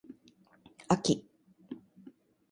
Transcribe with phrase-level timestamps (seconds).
[0.89, 1.23] あき